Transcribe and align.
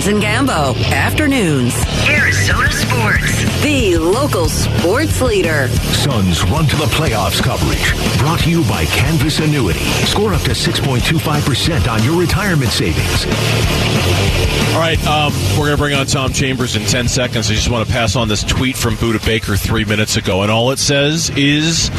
Burns 0.00 0.06
and 0.06 0.22
Gambo. 0.22 0.74
Afternoons. 0.92 1.74
Arizona 2.08 2.72
Sports. 2.72 3.62
The 3.62 3.98
local 3.98 4.48
sports 4.48 5.20
leader. 5.20 5.68
Suns 5.68 6.42
run 6.44 6.66
to 6.68 6.76
the 6.76 6.86
playoffs 6.86 7.42
coverage. 7.42 8.18
Brought 8.18 8.40
to 8.40 8.50
you 8.50 8.62
by 8.62 8.86
Canvas 8.86 9.40
Annuity. 9.40 9.84
Score 10.06 10.32
up 10.32 10.40
to 10.42 10.52
6.25% 10.52 11.92
on 11.92 12.02
your 12.02 12.18
retirement 12.18 12.70
savings. 12.70 13.26
All 14.72 14.80
right, 14.80 14.98
um, 15.06 15.34
we're 15.58 15.66
going 15.66 15.72
to 15.72 15.76
bring 15.76 15.94
on 15.94 16.06
Tom 16.06 16.32
Chambers 16.32 16.76
in 16.76 16.82
10 16.84 17.06
seconds. 17.08 17.50
I 17.50 17.54
just 17.54 17.68
want 17.68 17.86
to 17.86 17.92
pass 17.92 18.16
on 18.16 18.28
this 18.28 18.42
tweet 18.42 18.76
from 18.76 18.94
Budda 18.94 19.24
Baker 19.26 19.56
three 19.56 19.84
minutes 19.84 20.16
ago. 20.16 20.40
And 20.42 20.50
all 20.50 20.70
it 20.70 20.78
says 20.78 21.30
is, 21.36 21.90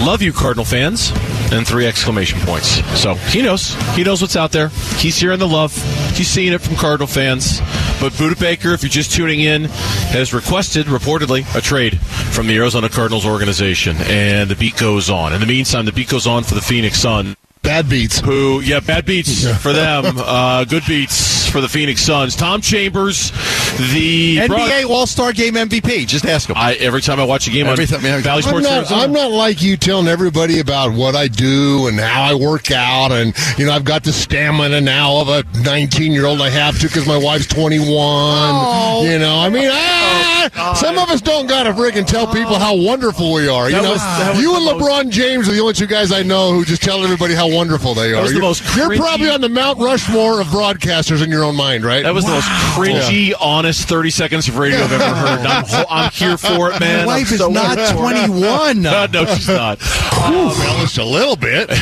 Love 0.00 0.22
you, 0.22 0.32
Cardinal 0.32 0.64
fans, 0.64 1.10
and 1.52 1.66
three 1.66 1.86
exclamation 1.86 2.38
points. 2.40 2.82
So 3.00 3.14
he 3.14 3.42
knows. 3.42 3.74
He 3.94 4.04
knows 4.04 4.20
what's 4.20 4.36
out 4.36 4.52
there. 4.52 4.68
He's 4.98 5.16
hearing 5.16 5.38
the 5.38 5.48
love. 5.48 5.74
He's 6.14 6.28
seeing 6.28 6.52
it 6.52 6.60
from 6.60 6.76
Cardinal 6.76 7.06
fans. 7.06 7.60
But 8.00 8.12
Budda 8.12 8.38
Baker, 8.38 8.70
if 8.70 8.82
you're 8.82 8.90
just 8.90 9.12
tuning 9.12 9.40
in, 9.40 9.64
has 9.64 10.34
requested, 10.34 10.86
reportedly, 10.86 11.46
a 11.56 11.60
trade 11.60 12.00
from 12.00 12.46
the 12.46 12.56
Arizona 12.56 12.88
Cardinals 12.88 13.26
organization. 13.26 13.96
And 14.00 14.50
the 14.50 14.56
beat 14.56 14.76
goes 14.76 15.08
on. 15.08 15.32
In 15.32 15.40
the 15.40 15.46
meantime, 15.46 15.84
the 15.84 15.92
beat 15.92 16.08
goes 16.08 16.26
on 16.26 16.44
for 16.44 16.54
the 16.54 16.60
Phoenix 16.60 17.00
Sun. 17.00 17.36
Bad 17.66 17.88
beats. 17.88 18.20
Who, 18.20 18.60
yeah, 18.60 18.78
bad 18.78 19.04
beats 19.04 19.44
for 19.60 19.72
them. 19.72 20.04
Uh, 20.16 20.64
good 20.64 20.84
beats 20.86 21.50
for 21.50 21.60
the 21.60 21.68
Phoenix 21.68 22.00
Suns. 22.00 22.36
Tom 22.36 22.60
Chambers, 22.60 23.32
the 23.92 24.36
NBA 24.36 24.88
All 24.88 25.06
Star 25.06 25.32
Game 25.32 25.54
MVP. 25.54 26.06
Just 26.06 26.24
ask 26.26 26.48
him. 26.48 26.56
I, 26.56 26.74
every 26.74 27.00
time 27.00 27.18
I 27.18 27.24
watch 27.24 27.48
a 27.48 27.50
game 27.50 27.66
Every 27.66 27.84
on 27.84 27.88
time, 27.88 28.04
yeah. 28.04 28.20
Valley 28.20 28.42
I'm 28.44 28.48
Sports 28.48 28.66
not, 28.66 28.92
I'm 28.92 29.12
not 29.12 29.32
like 29.32 29.62
you 29.62 29.76
telling 29.76 30.06
everybody 30.06 30.60
about 30.60 30.92
what 30.92 31.16
I 31.16 31.26
do 31.26 31.88
and 31.88 31.98
how 31.98 32.22
I 32.22 32.34
work 32.34 32.70
out. 32.70 33.10
And, 33.10 33.34
you 33.58 33.66
know, 33.66 33.72
I've 33.72 33.84
got 33.84 34.04
the 34.04 34.12
stamina 34.12 34.80
now 34.80 35.20
of 35.20 35.28
a 35.28 35.42
19 35.62 36.12
year 36.12 36.26
old 36.26 36.40
I 36.40 36.50
have 36.50 36.78
to 36.80 36.86
because 36.86 37.06
my 37.08 37.18
wife's 37.18 37.46
21. 37.48 37.80
You 37.80 39.18
know, 39.18 39.38
I 39.38 39.48
mean, 39.50 39.68
some 40.76 40.98
of 40.98 41.08
us 41.10 41.20
don't 41.20 41.46
got 41.46 41.64
to 41.64 41.72
friggin' 41.72 42.06
tell 42.06 42.26
people 42.32 42.54
how 42.58 42.74
wonderful 42.76 43.32
we 43.32 43.48
are. 43.48 43.68
You 43.70 43.76
know, 43.82 43.92
was- 43.92 44.00
was 44.00 44.40
you 44.40 44.54
and 44.56 44.66
LeBron 44.66 45.10
James 45.10 45.48
are 45.48 45.52
the 45.52 45.60
only 45.60 45.74
two 45.74 45.86
guys 45.86 46.12
I 46.12 46.22
know 46.22 46.52
who 46.52 46.64
just 46.64 46.82
tell 46.82 47.02
everybody 47.04 47.34
how 47.34 47.48
wonderful 47.50 47.94
they 47.94 48.12
are. 48.14 48.30
you're, 48.30 48.40
most 48.40 48.62
you're 48.76 48.94
probably 48.96 49.30
on 49.30 49.40
the 49.40 49.48
Mount 49.48 49.78
Rushmore 49.78 50.40
of 50.40 50.46
broadcasters 50.48 51.22
in 51.22 51.30
your 51.30 51.44
own 51.44 51.56
mind, 51.56 51.84
right? 51.84 52.02
That 52.02 52.14
was 52.14 52.24
the 52.24 52.30
most 52.32 52.46
cringy, 52.74 53.32
honest 53.40 53.88
30 53.88 54.10
seconds 54.10 54.48
of 54.48 54.56
radio 54.58 54.78
I've 54.78 54.92
ever 54.92 55.04
heard. 55.14 55.46
I'm, 55.46 55.64
ho- 55.66 55.84
I'm 55.90 56.10
here 56.12 56.36
for 56.36 56.70
it, 56.72 56.80
man. 56.80 57.06
My 57.06 57.16
wife 57.16 57.28
I'm 57.28 57.34
is 57.34 57.48
not 57.48 57.78
here 57.78 57.92
21. 57.92 58.82
no, 58.82 59.06
she's 59.34 59.48
not. 59.48 59.78
Oh, 59.82 60.54
well, 60.58 60.80
just 60.82 60.98
a 60.98 61.04
little 61.04 61.36
bit. 61.36 61.70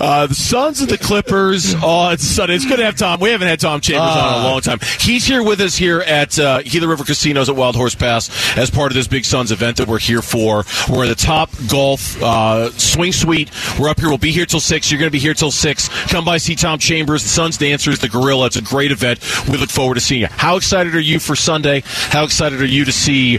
Uh, 0.00 0.26
the 0.26 0.34
Suns 0.34 0.80
and 0.80 0.88
the 0.88 0.98
Clippers. 0.98 1.74
Oh, 1.82 2.10
it's 2.10 2.22
Sunday. 2.22 2.54
It's 2.54 2.64
good 2.66 2.76
to 2.76 2.84
have 2.84 2.94
Tom. 2.96 3.18
We 3.20 3.30
haven't 3.30 3.48
had 3.48 3.58
Tom 3.58 3.80
Chambers 3.80 4.10
on 4.16 4.34
in 4.34 4.40
a 4.44 4.48
long 4.48 4.60
time. 4.60 4.78
He's 5.00 5.24
here 5.24 5.42
with 5.42 5.60
us 5.60 5.76
here 5.76 6.00
at 6.00 6.38
uh, 6.38 6.62
Gila 6.62 6.86
River 6.86 7.04
Casinos 7.04 7.47
at 7.48 7.56
Wild 7.56 7.76
Horse 7.76 7.94
Pass 7.94 8.56
as 8.56 8.70
part 8.70 8.90
of 8.92 8.94
this 8.96 9.08
Big 9.08 9.24
Suns 9.24 9.52
event 9.52 9.76
that 9.78 9.88
we're 9.88 9.98
here 9.98 10.22
for. 10.22 10.64
We're 10.90 11.04
in 11.04 11.08
the 11.08 11.14
Top 11.14 11.50
Golf 11.68 12.20
uh, 12.22 12.70
Swing 12.72 13.12
Suite. 13.12 13.50
We're 13.78 13.88
up 13.88 13.98
here. 14.00 14.08
We'll 14.08 14.18
be 14.18 14.32
here 14.32 14.46
till 14.46 14.60
six. 14.60 14.90
You're 14.90 14.98
going 14.98 15.10
to 15.10 15.12
be 15.12 15.18
here 15.18 15.34
till 15.34 15.50
six. 15.50 15.88
Come 16.10 16.24
by, 16.24 16.38
see 16.38 16.54
Tom 16.54 16.78
Chambers, 16.78 17.22
the 17.22 17.28
Suns 17.28 17.56
Dancers, 17.58 17.98
the 17.98 18.08
Gorilla. 18.08 18.46
It's 18.46 18.56
a 18.56 18.62
great 18.62 18.92
event. 18.92 19.20
We 19.48 19.56
look 19.56 19.70
forward 19.70 19.94
to 19.94 20.00
seeing 20.00 20.22
you. 20.22 20.28
How 20.30 20.56
excited 20.56 20.94
are 20.94 21.00
you 21.00 21.18
for 21.18 21.36
Sunday? 21.36 21.82
How 21.84 22.24
excited 22.24 22.60
are 22.60 22.66
you 22.66 22.84
to 22.84 22.92
see 22.92 23.38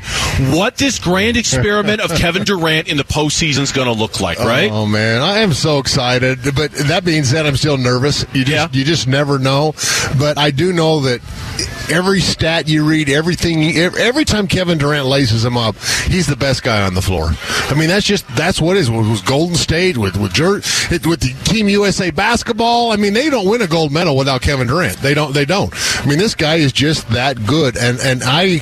what 0.52 0.78
this 0.78 1.00
grand 1.00 1.38
experiment 1.38 2.02
of 2.02 2.12
Kevin 2.18 2.44
Durant 2.44 2.88
in 2.88 2.98
the 2.98 3.04
postseason 3.04 3.60
is 3.60 3.72
going 3.72 3.88
to 3.88 3.94
look 3.94 4.20
like? 4.20 4.40
Right? 4.40 4.72
Oh 4.72 4.86
man, 4.86 5.22
I 5.22 5.40
am 5.40 5.54
so 5.54 5.80
excited. 5.80 6.40
But 6.56 6.72
that 6.72 7.04
being 7.06 7.24
said, 7.24 7.46
I'm 7.46 7.56
still 7.58 7.78
nervous. 7.78 8.26
You 8.34 8.46
just 8.46 8.50
Yeah. 8.52 8.68
you 8.72 8.86
just 8.86 9.08
never 9.08 9.40
know. 9.40 9.74
But 10.18 10.38
I 10.38 10.52
do 10.52 10.74
know 10.74 11.02
that 11.02 11.22
every 11.92 12.20
stat 12.22 12.68
you 12.68 12.86
read, 12.86 13.10
everything, 13.10 13.64
every 13.78 14.26
time 14.26 14.48
Kevin 14.48 14.78
Durant 14.78 15.06
laces 15.08 15.44
him 15.46 15.58
up, 15.58 15.76
he's 16.08 16.28
the 16.28 16.36
best 16.36 16.64
guy 16.64 16.82
on 16.86 16.94
the 16.94 17.02
floor. 17.02 17.32
I 17.70 17.76
mean, 17.78 17.88
that's 17.90 18.06
just 18.06 18.28
that's 18.36 18.62
what 18.62 18.78
it 18.78 18.82
is. 18.82 18.92
With 18.92 19.10
with 19.10 19.26
Golden 19.26 19.56
State, 19.56 19.98
with 19.98 20.18
with 20.18 20.34
Jer- 20.34 20.62
it- 20.92 21.06
with 21.06 21.20
the 21.22 21.34
Team 21.50 21.70
USA 21.70 22.12
basketball. 22.12 22.92
I 22.92 22.96
mean, 22.96 23.14
they 23.14 23.30
don't 23.30 23.48
win 23.48 23.62
a 23.62 23.68
gold 23.68 23.92
medal 23.92 24.16
without 24.18 24.42
Kevin 24.42 24.68
Durant. 24.68 24.98
They 24.98 25.14
don't. 25.14 25.34
They 25.34 25.46
don't. 25.46 25.74
I 26.00 26.06
mean, 26.08 26.18
this 26.20 26.36
guy 26.36 26.56
is 26.56 26.72
just 26.72 27.10
that 27.10 27.46
good. 27.46 27.78
And 27.78 28.00
and 28.00 28.22
I 28.24 28.60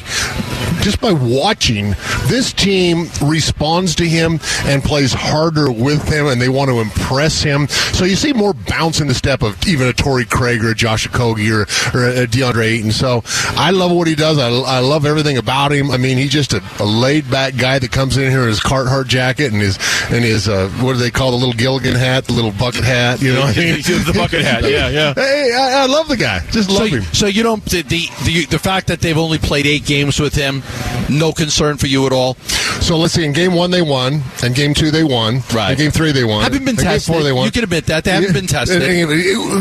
just 0.88 1.02
by 1.02 1.12
watching 1.12 1.90
this 2.28 2.54
team 2.54 3.08
responds 3.22 3.94
to 3.94 4.08
him 4.08 4.40
and 4.64 4.82
plays 4.82 5.12
harder 5.12 5.70
with 5.70 6.08
him 6.08 6.28
and 6.28 6.42
they 6.42 6.48
want 6.48 6.70
to 6.70 6.80
impress 6.80 7.42
him. 7.44 7.68
So 7.68 8.06
you 8.06 8.16
see 8.16 8.32
more 8.32 8.54
bounce 8.54 9.02
in 9.02 9.08
the 9.08 9.14
step 9.14 9.42
of 9.44 9.62
even 9.68 9.86
a 9.90 9.92
Torrey 9.92 10.24
Craig 10.24 10.64
or 10.64 10.72
a 10.72 10.76
Josh 10.76 11.06
Okogie 11.10 11.52
or, 11.52 11.64
or 11.98 12.06
a 12.08 12.26
DeAndre 12.26 12.64
Ayton. 12.64 12.92
So 12.94 13.22
I 13.58 13.72
love 13.72 13.92
what 13.92 14.08
he 14.08 14.16
does. 14.16 14.38
I, 14.38 14.48
I 14.48 14.80
love 14.80 15.06
everything 15.06 15.38
about 15.38 15.74
him. 15.74 15.92
I 15.92 15.98
mean 15.98 16.18
he's 16.18 16.32
just 16.32 16.54
a, 16.54 16.64
a 16.80 16.86
laid 16.86 17.30
back 17.30 17.58
guy 17.58 17.80
that 17.80 17.92
comes 17.92 18.16
in 18.16 18.32
here 18.32 18.44
in 18.44 18.48
his 18.48 18.62
Carhartt 18.62 19.08
jacket 19.08 19.52
and 19.52 19.62
his 19.62 19.78
and 20.10 20.24
his 20.24 20.48
uh, 20.48 20.70
what 20.80 20.94
do 20.94 21.00
they 21.00 21.12
call 21.12 21.32
the 21.32 21.38
little 21.38 21.54
Gilligan 21.54 21.96
hat 21.96 22.24
the 22.26 22.34
little 22.34 22.52
bucket 22.54 22.86
hat 22.86 23.22
you 23.22 23.34
know 23.34 23.42
what 23.42 23.58
I 23.58 23.62
mean? 23.62 23.76
The 23.82 24.14
bucket 24.16 24.42
hat. 24.42 24.64
Yeah, 24.64 24.88
yeah. 24.88 25.14
hey 25.16 25.52
I, 25.54 25.84
I 25.84 25.86
love 25.88 26.08
the 26.08 26.16
guy. 26.16 26.40
Just 26.52 26.70
So, 26.70 26.80
love 26.80 26.90
him. 26.90 27.04
so 27.14 27.26
you 27.28 27.44
don't 27.44 27.64
the, 27.66 27.82
the 27.82 28.08
the 28.24 28.46
the 28.46 28.60
fact 28.60 28.88
that 28.88 29.02
they've 29.02 29.18
only 29.18 29.38
played 29.38 29.66
eight 29.66 29.86
games 29.86 30.20
with 30.20 30.34
him, 30.36 30.62
no 31.10 31.32
concern 31.32 31.78
for 31.78 31.88
you 31.88 32.06
at 32.06 32.12
all. 32.12 32.36
So 32.82 32.98
let's 32.98 33.14
see. 33.14 33.26
In 33.26 33.34
game 33.34 33.54
one, 33.54 33.72
they 33.72 33.82
won, 33.82 34.22
and 34.44 34.54
game 34.56 34.74
two, 34.74 34.92
they 34.92 35.04
won. 35.04 35.40
Right. 35.54 35.72
In 35.72 35.78
game 35.78 35.92
three, 35.92 36.12
they 36.12 36.24
won. 36.24 36.44
Haven't 36.44 36.60
been 36.60 36.70
In 36.70 36.76
game 36.76 36.86
tested. 36.86 37.14
four, 37.14 37.24
they 37.24 37.32
won. 37.34 37.46
You 37.46 37.52
can 37.52 37.64
admit 37.64 37.86
that 37.88 38.04
they 38.04 38.12
haven't 38.12 38.34
been 38.34 38.48
tested. 38.48 38.82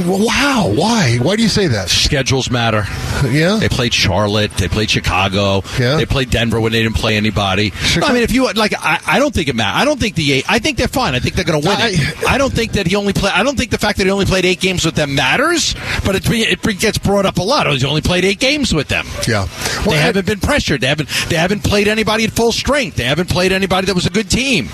Wow. 0.06 0.72
Why? 0.75 1.16
Why 1.21 1.37
do 1.37 1.43
you 1.43 1.49
say 1.49 1.66
that? 1.69 1.88
Schedules 1.88 2.50
matter. 2.50 2.84
Yeah. 3.28 3.56
They 3.56 3.69
played 3.69 3.94
Charlotte. 3.94 4.53
They 4.53 4.69
played 4.69 4.91
Chicago. 4.91 5.62
Yeah. 5.78 5.97
They 5.97 6.06
played 6.06 6.31
Denver 6.31 6.60
when 6.60 6.72
they 6.72 6.82
didn't 6.82 6.97
play 6.97 7.16
anybody. 7.16 7.72
No, 7.97 8.06
I 8.06 8.12
mean, 8.12 8.22
if 8.22 8.32
you 8.32 8.50
like, 8.53 8.75
I, 8.78 9.00
I 9.06 9.19
don't 9.19 9.34
think 9.34 9.49
it 9.49 9.56
matters. 9.56 9.81
I 9.81 9.84
don't 9.84 9.99
think 9.99 10.15
the 10.15 10.32
eight. 10.34 10.44
I 10.49 10.59
think 10.59 10.76
they're 10.78 10.88
fine. 10.88 11.15
I 11.15 11.21
think 11.21 11.34
they're 11.34 11.44
going 11.44 11.60
to 11.62 11.69
win. 11.69 11.76
it. 11.81 12.28
I 12.28 12.38
don't 12.38 12.53
think 12.53 12.72
that 12.72 12.87
he 12.87 12.97
only 12.97 13.12
play. 13.12 13.31
I 13.32 13.43
don't 13.43 13.56
think 13.56 13.71
the 13.71 13.78
fact 13.78 13.99
that 13.99 14.05
he 14.05 14.10
only 14.10 14.26
played 14.26 14.44
eight 14.44 14.60
games 14.60 14.84
with 14.84 14.94
them 14.94 15.15
matters. 15.15 15.75
But 16.05 16.16
it, 16.16 16.28
it 16.31 16.78
gets 16.78 16.99
brought 16.99 17.26
up 17.26 17.38
a 17.38 17.43
lot. 17.43 17.66
Oh, 17.66 17.72
He's 17.72 17.84
only 17.84 18.00
played 18.03 18.25
eight 18.25 18.38
games 18.41 18.75
with 18.75 18.88
them. 18.88 19.06
Yeah. 19.26 19.47
They 19.91 19.98
haven't 19.98 20.26
been 20.26 20.41
pressured. 20.41 20.80
They 20.80 20.86
haven't. 20.86 21.08
They 21.28 21.36
haven't 21.36 21.64
played 21.64 21.88
anybody 21.88 22.24
at 22.24 22.30
full 22.30 22.52
strength. 22.52 22.97
They 22.97 23.04
haven't 23.04 23.30
played 23.30 23.52
anybody 23.52 23.86
that 23.86 23.94
was 23.94 24.06
a 24.06 24.10
good 24.10 24.30
team. 24.30 24.69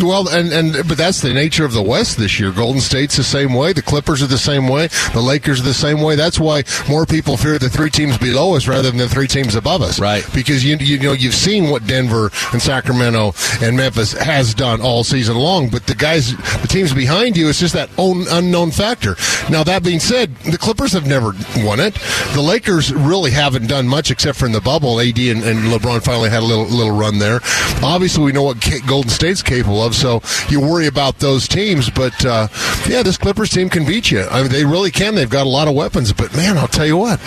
Well, 0.00 0.28
and 0.28 0.52
and 0.52 0.88
but 0.88 0.98
that's 0.98 1.22
the 1.22 1.32
nature 1.32 1.64
of 1.64 1.72
the 1.72 1.82
West 1.82 2.18
this 2.18 2.38
year. 2.38 2.52
Golden 2.52 2.80
State's 2.80 3.16
the 3.16 3.24
same 3.24 3.54
way. 3.54 3.72
The 3.72 3.82
Clippers 3.82 4.22
are 4.22 4.26
the 4.26 4.38
same 4.38 4.68
way. 4.68 4.88
The 5.14 5.20
Lakers 5.20 5.60
are 5.60 5.64
the 5.64 5.74
same 5.74 6.00
way. 6.00 6.16
That's 6.16 6.38
why 6.38 6.64
more 6.88 7.06
people 7.06 7.36
fear 7.36 7.58
the 7.58 7.70
three 7.70 7.90
teams 7.90 8.18
below 8.18 8.54
us 8.56 8.66
rather 8.68 8.90
than 8.90 8.98
the 8.98 9.08
three 9.08 9.28
teams 9.28 9.54
above 9.54 9.82
us. 9.82 9.98
Right. 9.98 10.24
Because 10.34 10.64
you 10.64 10.76
you 10.76 10.98
know 10.98 11.12
you've 11.12 11.34
seen 11.34 11.70
what 11.70 11.86
Denver 11.86 12.30
and 12.52 12.60
Sacramento 12.60 13.34
and 13.62 13.76
Memphis 13.76 14.12
has 14.12 14.54
done 14.54 14.80
all 14.80 15.04
season 15.04 15.36
long. 15.36 15.68
But 15.68 15.86
the 15.86 15.94
guys, 15.94 16.36
the 16.36 16.68
teams 16.68 16.92
behind 16.92 17.36
you, 17.36 17.48
it's 17.48 17.60
just 17.60 17.74
that 17.74 17.90
own, 17.98 18.26
unknown 18.28 18.70
factor. 18.70 19.16
Now 19.50 19.64
that 19.64 19.82
being 19.82 20.00
said, 20.00 20.34
the 20.36 20.58
Clippers 20.58 20.92
have 20.92 21.06
never 21.06 21.32
won 21.58 21.80
it. 21.80 21.94
The 22.34 22.42
Lakers 22.42 22.92
really 22.92 23.30
haven't 23.30 23.66
done 23.66 23.88
much 23.88 24.10
except 24.10 24.38
for 24.38 24.46
in 24.46 24.52
the 24.52 24.55
bubble. 24.60 25.00
AD 25.00 25.18
and, 25.18 25.42
and 25.42 25.58
LeBron 25.70 26.02
finally 26.02 26.30
had 26.30 26.42
a 26.42 26.46
little 26.46 26.64
little 26.64 26.96
run 26.96 27.18
there. 27.18 27.40
Obviously, 27.82 28.24
we 28.24 28.32
know 28.32 28.42
what 28.42 28.64
Golden 28.86 29.10
State's 29.10 29.42
capable 29.42 29.82
of, 29.82 29.94
so 29.94 30.22
you 30.48 30.60
worry 30.60 30.86
about 30.86 31.18
those 31.18 31.48
teams. 31.48 31.90
But 31.90 32.24
uh, 32.24 32.48
yeah, 32.88 33.02
this 33.02 33.18
Clippers 33.18 33.50
team 33.50 33.68
can 33.68 33.84
beat 33.84 34.10
you. 34.10 34.22
I 34.22 34.42
mean, 34.42 34.50
they 34.50 34.64
really 34.64 34.90
can. 34.90 35.14
They've 35.14 35.28
got 35.28 35.46
a 35.46 35.50
lot 35.50 35.68
of 35.68 35.74
weapons. 35.74 36.12
But 36.12 36.34
man, 36.36 36.58
I'll 36.58 36.68
tell 36.68 36.86
you 36.86 36.96
what, 36.96 37.20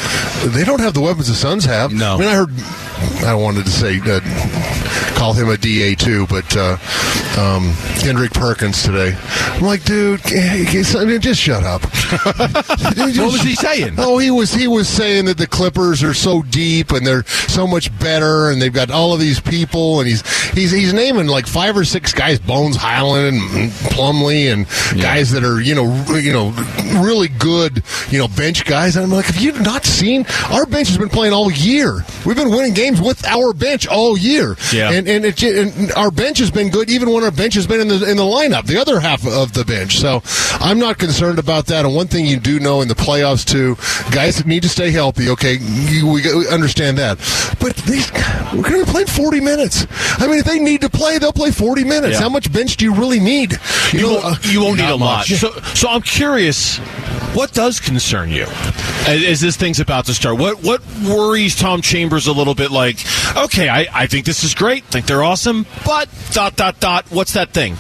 they 0.46 0.64
don't 0.64 0.80
have 0.80 0.94
the 0.94 1.02
weapons 1.02 1.28
the 1.28 1.34
Suns 1.34 1.66
have. 1.66 1.94
No. 1.94 2.16
I 2.16 2.20
mean, 2.20 2.28
I 2.28 2.36
heard. 2.36 2.50
I 3.24 3.34
wanted 3.34 3.66
to 3.66 3.72
say 3.72 4.00
uh, 4.04 4.20
call 5.18 5.34
him 5.34 5.50
a 5.50 5.58
DA 5.58 5.96
too, 5.96 6.28
but 6.28 6.56
uh, 6.56 6.78
um, 7.38 7.74
Kendrick 8.00 8.32
Perkins 8.32 8.84
today. 8.84 9.18
I'm 9.38 9.64
like, 9.64 9.84
dude, 9.84 10.20
hey, 10.22 10.84
son, 10.84 11.20
just 11.22 11.42
shut 11.42 11.64
up. 11.64 11.82
What 13.20 13.34
was 13.34 13.42
he 13.42 13.56
saying? 13.56 13.96
Oh, 13.98 14.18
he 14.18 14.32
was 14.32 14.54
he 14.54 14.68
was 14.68 14.88
saying 14.88 15.26
that 15.26 15.38
the 15.38 15.48
Clippers 15.48 16.04
are 16.04 16.14
so 16.14 16.42
deep 16.44 16.92
and 16.92 17.06
they're 17.06 17.19
so 17.26 17.66
much 17.68 17.98
better, 18.00 18.50
and 18.50 18.62
they've 18.62 18.74
got 18.74 18.92
all 18.92 19.14
of 19.14 19.20
these 19.20 19.40
people, 19.40 20.00
and 20.00 20.08
he's 20.08 20.22
he's 20.52 20.72
he's 20.72 20.94
naming 20.94 21.28
like 21.28 21.48
five 21.48 21.78
or 21.78 21.86
six 21.86 22.14
guys, 22.14 22.40
Bones 22.40 22.76
Hyland 22.76 23.38
and 23.38 23.72
Plumlee, 23.72 24.52
and 24.52 24.66
guys 25.02 25.32
that 25.32 25.44
are 25.44 25.60
you 25.62 25.76
know 25.76 25.86
you 26.16 26.32
know 26.34 26.50
really 27.04 27.28
good 27.28 27.84
you 28.10 28.18
know 28.18 28.28
bench 28.28 28.66
guys. 28.66 28.96
And 28.96 29.06
I'm 29.06 29.12
like, 29.12 29.26
have 29.26 29.42
you 29.42 29.54
not 29.62 29.86
seen 29.86 30.26
our 30.50 30.66
bench 30.66 30.88
has 30.90 30.98
been 30.98 31.10
playing 31.10 31.34
all 31.34 31.52
year? 31.52 32.04
We've 32.26 32.36
been 32.36 32.52
winning 32.52 32.74
games 32.74 33.02
with 33.02 33.26
our 33.26 33.54
bench 33.54 33.88
all 33.88 34.18
year, 34.18 34.56
Yeah. 34.74 34.92
and 34.92 35.08
and, 35.08 35.26
it, 35.26 35.42
and 35.44 35.92
our 35.94 36.12
bench 36.12 36.40
has 36.40 36.52
been 36.52 36.70
good 36.70 36.90
even 36.90 37.12
when 37.12 37.24
our 37.24 37.32
bench 37.32 37.54
has 37.56 37.68
been 37.68 37.82
in 37.82 37.88
the 37.88 38.10
in 38.10 38.18
the 38.18 38.24
lineup, 38.24 38.66
the 38.66 38.80
other 38.80 39.00
half 39.00 39.26
of 39.26 39.54
the 39.54 39.66
bench. 39.66 39.98
So 39.98 40.22
I'm 40.60 40.80
not 40.80 40.98
concerned 40.98 41.40
about 41.40 41.68
that. 41.68 41.86
And 41.86 41.96
one 41.96 42.08
thing 42.08 42.26
you 42.26 42.40
do 42.40 42.60
know 42.60 42.82
in 42.82 42.88
the 42.88 42.96
playoffs 42.96 43.46
too, 43.46 43.76
guys 44.12 44.46
need 44.46 44.64
to 44.64 44.70
stay 44.70 44.92
healthy. 44.92 45.30
Okay, 45.30 45.58
you, 45.60 46.08
we 46.08 46.48
understand 46.50 46.98
that, 46.98 47.09
but 47.60 47.76
these 47.88 48.12
we're 48.54 48.70
going 48.70 48.86
to 48.86 48.92
play 48.92 49.06
40 49.06 49.40
minutes. 49.40 49.86
I 50.20 50.28
mean, 50.28 50.40
if 50.40 50.46
they 50.46 50.60
need 50.60 50.82
to 50.82 50.90
play, 50.90 51.18
they'll 51.18 51.34
play 51.34 51.52
40 51.52 51.84
minutes. 51.84 52.14
Yeah. 52.14 52.22
How 52.22 52.30
much 52.30 52.52
bench 52.52 52.78
do 52.78 52.86
you 52.86 52.94
really 52.94 53.20
need? 53.20 53.54
You, 53.92 54.02
know, 54.02 54.14
won't, 54.14 54.26
uh, 54.26 54.36
you 54.44 54.62
won't 54.62 54.78
need 54.78 54.90
a 54.90 54.96
lot. 54.96 55.26
So, 55.26 55.52
so 55.74 55.90
I'm 55.90 56.02
curious. 56.02 56.80
What 57.36 57.54
does 57.54 57.80
concern 57.80 58.30
you 58.30 58.46
as, 59.08 59.24
as 59.24 59.42
this 59.42 59.56
thing's 59.56 59.80
about 59.80 60.06
to 60.08 60.16
start? 60.16 60.40
What 60.40 60.64
what 60.64 60.82
worries 61.08 61.56
Tom 61.56 61.82
Chambers 61.82 62.26
a 62.26 62.32
little 62.32 62.56
bit? 62.56 62.72
Like, 62.72 62.98
okay, 63.38 63.70
I, 63.70 63.88
I 63.94 64.08
think 64.08 64.26
this 64.26 64.44
is 64.44 64.56
great, 64.56 64.84
think 64.86 65.06
they're 65.06 65.24
awesome, 65.24 65.68
but 65.86 66.10
dot 66.32 66.56
dot 66.56 66.80
dot. 66.80 67.06
What's 67.12 67.34
that 67.34 67.52
thing? 67.52 67.78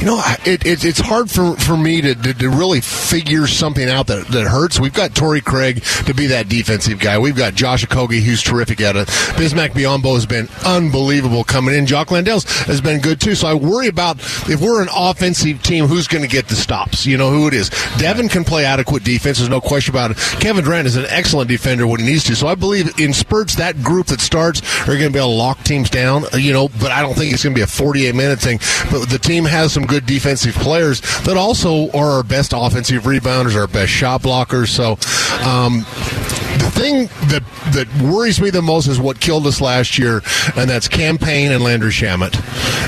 You 0.00 0.06
know, 0.06 0.22
it, 0.46 0.64
it, 0.64 0.82
it's 0.82 0.98
hard 0.98 1.30
for, 1.30 1.54
for 1.56 1.76
me 1.76 2.00
to, 2.00 2.14
to, 2.14 2.32
to, 2.32 2.48
really 2.48 2.80
figure 2.80 3.46
something 3.46 3.86
out 3.86 4.06
that, 4.06 4.28
that 4.28 4.46
hurts. 4.46 4.80
We've 4.80 4.94
got 4.94 5.14
Torrey 5.14 5.42
Craig 5.42 5.82
to 6.06 6.14
be 6.14 6.28
that 6.28 6.48
defensive 6.48 6.98
guy. 6.98 7.18
We've 7.18 7.36
got 7.36 7.54
Josh 7.54 7.84
Okogie, 7.84 8.22
who's 8.22 8.42
terrific 8.42 8.80
at 8.80 8.96
it. 8.96 9.08
Bismack 9.36 9.72
Biyombo 9.72 10.14
has 10.14 10.24
been 10.24 10.48
unbelievable 10.64 11.44
coming 11.44 11.74
in. 11.74 11.84
Jock 11.84 12.08
Landale's 12.08 12.44
has 12.62 12.80
been 12.80 13.00
good 13.00 13.20
too. 13.20 13.34
So 13.34 13.46
I 13.46 13.52
worry 13.52 13.88
about 13.88 14.20
if 14.48 14.62
we're 14.62 14.80
an 14.80 14.88
offensive 14.96 15.62
team, 15.62 15.84
who's 15.84 16.08
going 16.08 16.22
to 16.22 16.30
get 16.30 16.48
the 16.48 16.56
stops? 16.56 17.04
You 17.04 17.18
know 17.18 17.30
who 17.30 17.46
it 17.46 17.52
is. 17.52 17.68
Devin 17.98 18.30
can 18.30 18.42
play 18.42 18.64
adequate 18.64 19.04
defense. 19.04 19.36
There's 19.36 19.50
no 19.50 19.60
question 19.60 19.94
about 19.94 20.12
it. 20.12 20.16
Kevin 20.40 20.64
Durant 20.64 20.86
is 20.86 20.96
an 20.96 21.06
excellent 21.10 21.50
defender 21.50 21.86
when 21.86 22.00
he 22.00 22.06
needs 22.06 22.24
to. 22.24 22.34
So 22.34 22.46
I 22.46 22.54
believe 22.54 22.98
in 22.98 23.12
spurts 23.12 23.56
that 23.56 23.82
group 23.82 24.06
that 24.06 24.22
starts 24.22 24.62
are 24.84 24.96
going 24.96 25.08
to 25.08 25.10
be 25.10 25.18
able 25.18 25.32
to 25.32 25.36
lock 25.36 25.62
teams 25.62 25.90
down. 25.90 26.24
You 26.32 26.54
know, 26.54 26.68
but 26.80 26.90
I 26.90 27.02
don't 27.02 27.14
think 27.14 27.34
it's 27.34 27.44
going 27.44 27.54
to 27.54 27.58
be 27.58 27.64
a 27.64 27.66
48 27.66 28.14
minute 28.14 28.40
thing. 28.40 28.60
But 28.90 29.10
the 29.10 29.18
team 29.18 29.44
has 29.44 29.74
some 29.74 29.89
good 29.90 30.06
defensive 30.06 30.54
players 30.54 31.00
that 31.24 31.36
also 31.36 31.90
are 31.90 32.10
our 32.10 32.22
best 32.22 32.52
offensive 32.56 33.02
rebounders, 33.02 33.56
our 33.56 33.66
best 33.66 33.90
shot 33.90 34.22
blockers. 34.22 34.68
So, 34.68 34.92
um, 35.46 35.84
thing 36.80 37.06
that 37.28 37.42
that 37.72 37.88
worries 38.02 38.40
me 38.40 38.50
the 38.50 38.62
most 38.62 38.86
is 38.86 38.98
what 38.98 39.20
killed 39.20 39.46
us 39.46 39.60
last 39.60 39.98
year, 39.98 40.22
and 40.56 40.68
that's 40.68 40.88
Cam 40.88 41.18
Payne 41.18 41.52
and 41.52 41.62
Landry 41.62 41.90
Shamet. 41.90 42.34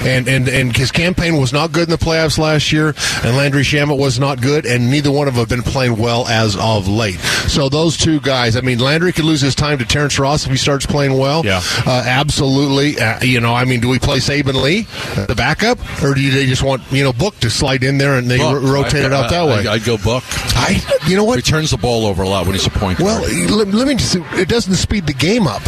And 0.06 0.26
and 0.28 0.48
and 0.48 0.76
his 0.76 0.90
campaign 0.90 1.38
was 1.38 1.52
not 1.52 1.72
good 1.72 1.84
in 1.84 1.90
the 1.90 1.96
playoffs 1.96 2.38
last 2.38 2.72
year, 2.72 2.94
and 3.22 3.36
Landry 3.36 3.62
Shamet 3.62 3.98
was 3.98 4.18
not 4.18 4.40
good, 4.40 4.66
and 4.66 4.90
neither 4.90 5.10
one 5.12 5.28
of 5.28 5.34
them 5.34 5.40
have 5.42 5.48
been 5.48 5.62
playing 5.62 5.96
well 5.96 6.26
as 6.26 6.56
of 6.56 6.88
late. 6.88 7.20
So 7.48 7.68
those 7.68 7.96
two 7.96 8.20
guys, 8.20 8.56
I 8.56 8.60
mean, 8.62 8.78
Landry 8.78 9.12
could 9.12 9.24
lose 9.24 9.40
his 9.40 9.54
time 9.54 9.78
to 9.78 9.84
Terrence 9.84 10.18
Ross 10.18 10.44
if 10.44 10.50
he 10.50 10.56
starts 10.56 10.86
playing 10.86 11.18
well. 11.18 11.44
Yeah, 11.44 11.60
uh, 11.86 12.02
absolutely. 12.06 12.98
Uh, 12.98 13.22
you 13.22 13.40
know, 13.40 13.54
I 13.54 13.64
mean, 13.64 13.80
do 13.80 13.88
we 13.88 13.98
play 13.98 14.18
Saben 14.18 14.60
Lee, 14.60 14.82
the 15.26 15.34
backup, 15.36 15.78
or 16.02 16.14
do 16.14 16.30
they 16.30 16.46
just 16.46 16.62
want 16.62 16.82
you 16.90 17.04
know 17.04 17.12
Book 17.12 17.38
to 17.40 17.50
slide 17.50 17.84
in 17.84 17.98
there 17.98 18.14
and 18.14 18.28
they 18.30 18.40
r- 18.40 18.58
rotate 18.58 19.04
it 19.04 19.12
out 19.12 19.30
that 19.30 19.46
way? 19.46 19.66
I'd 19.66 19.84
go 19.84 19.96
Book. 19.98 20.24
I, 20.56 20.80
you 21.06 21.16
know 21.16 21.24
what? 21.24 21.36
He 21.36 21.42
turns 21.42 21.70
the 21.70 21.76
ball 21.76 22.06
over 22.06 22.22
a 22.22 22.28
lot 22.28 22.46
when 22.46 22.54
he's 22.54 22.66
a 22.66 22.70
point 22.70 22.98
guard. 22.98 23.22
Well, 23.22 23.56
let, 23.56 23.68
let 23.82 23.88
me 23.88 23.94
just, 23.96 24.14
it 24.38 24.49
doesn't 24.49 24.76
speed 24.76 25.08
the 25.08 25.12
game 25.12 25.49
up. 25.49 25.61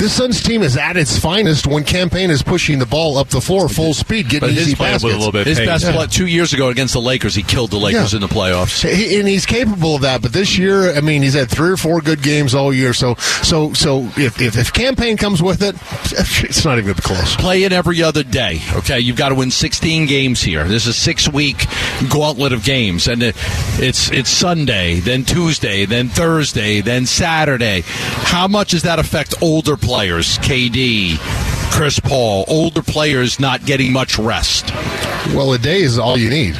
This 0.00 0.14
Suns 0.14 0.42
team 0.42 0.62
is 0.62 0.78
at 0.78 0.96
its 0.96 1.18
finest 1.18 1.66
when 1.66 1.84
Cam 1.84 2.08
Payne 2.08 2.30
is 2.30 2.42
pushing 2.42 2.78
the 2.78 2.86
ball 2.86 3.18
up 3.18 3.28
the 3.28 3.40
floor 3.42 3.68
full 3.68 3.92
speed, 3.92 4.30
getting 4.30 4.48
But 4.48 4.52
easy 4.58 4.74
baskets. 4.74 5.04
a 5.04 5.06
little 5.08 5.30
bit 5.30 5.46
His 5.46 5.58
pace. 5.58 5.66
best 5.66 5.84
play 5.92 6.06
two 6.06 6.24
years 6.26 6.54
ago 6.54 6.68
against 6.68 6.94
the 6.94 7.02
Lakers, 7.02 7.34
he 7.34 7.42
killed 7.42 7.70
the 7.70 7.76
Lakers 7.76 8.12
Yeah. 8.14 8.16
in 8.16 8.20
the 8.22 8.28
playoffs. 8.28 8.80
He- 8.90 9.18
and 9.18 9.28
he's 9.28 9.44
capable 9.44 9.96
of 9.96 10.00
that. 10.00 10.22
But 10.22 10.32
this 10.32 10.56
year, 10.56 10.96
I 10.96 11.02
mean, 11.02 11.20
he's 11.22 11.34
had 11.34 11.50
three 11.50 11.68
or 11.70 11.76
four 11.76 12.00
good 12.00 12.22
games 12.22 12.54
all 12.54 12.72
year. 12.72 12.94
So, 12.94 13.14
so, 13.42 13.74
so 13.74 14.08
if 14.16 14.40
if, 14.40 14.56
if 14.56 14.72
Cam 14.72 14.96
Payne 14.96 15.18
comes 15.18 15.42
with 15.42 15.60
it, 15.62 15.76
it's 16.44 16.64
not 16.64 16.78
even 16.78 16.84
going 16.86 16.96
to 16.96 17.02
be 17.02 17.06
close. 17.06 17.36
Play 17.36 17.64
it 17.64 17.72
every 17.72 18.02
other 18.02 18.22
day. 18.22 18.62
Okay, 18.76 19.00
you've 19.00 19.16
got 19.16 19.28
to 19.28 19.34
win 19.34 19.50
16 19.50 20.06
games 20.06 20.40
here. 20.40 20.64
This 20.64 20.84
is 20.86 20.96
a 20.96 20.98
six-week 20.98 21.66
gauntlet 22.08 22.54
of 22.54 22.64
games, 22.64 23.06
and 23.06 23.22
it- 23.22 23.36
it's 23.78 24.10
it's 24.10 24.30
Sunday, 24.30 25.00
then 25.00 25.24
Tuesday, 25.24 25.84
then 25.84 26.08
Thursday, 26.08 26.80
then 26.80 27.04
Saturday. 27.04 27.84
How 27.86 28.48
much 28.48 28.70
does 28.70 28.82
that 28.84 28.98
affect 28.98 29.34
older 29.42 29.76
players? 29.76 29.89
KD, 29.90 31.18
Chris 31.72 31.98
Paul, 31.98 32.44
older 32.46 32.82
players 32.82 33.40
not 33.40 33.64
getting 33.66 33.92
much 33.92 34.18
rest. 34.18 34.70
Well, 35.34 35.52
a 35.52 35.58
day 35.58 35.80
is 35.82 35.98
all 35.98 36.16
you 36.16 36.30
need. 36.30 36.54